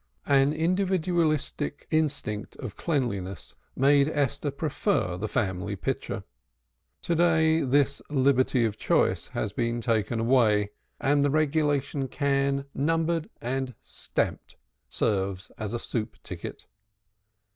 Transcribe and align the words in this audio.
An 0.25 0.51
individualistic 0.51 1.85
instinct 1.91 2.55
of 2.55 2.75
cleanliness 2.75 3.53
made 3.75 4.09
Esther 4.09 4.49
prefer 4.49 5.15
the 5.15 5.27
family 5.27 5.75
pitcher. 5.75 6.23
To 7.03 7.13
day 7.13 7.61
this 7.61 8.01
liberty 8.09 8.65
of 8.65 8.77
choice 8.77 9.27
has 9.27 9.53
been 9.53 9.79
taken 9.79 10.19
away, 10.19 10.71
and 10.99 11.23
the 11.23 11.29
regulation 11.29 12.07
can, 12.07 12.65
numbered 12.73 13.29
and 13.41 13.75
stamped, 13.83 14.55
serves 14.89 15.51
as 15.59 15.71
a 15.71 15.77
soup 15.79 16.17
ticket. 16.23 16.65